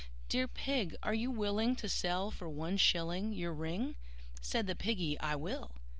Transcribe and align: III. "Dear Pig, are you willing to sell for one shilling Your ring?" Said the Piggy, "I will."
III. 0.03 0.09
"Dear 0.29 0.47
Pig, 0.47 0.95
are 1.03 1.13
you 1.13 1.29
willing 1.29 1.75
to 1.75 1.87
sell 1.87 2.31
for 2.31 2.49
one 2.49 2.75
shilling 2.77 3.33
Your 3.33 3.53
ring?" 3.53 3.93
Said 4.41 4.65
the 4.65 4.73
Piggy, 4.73 5.15
"I 5.19 5.35
will." 5.35 5.75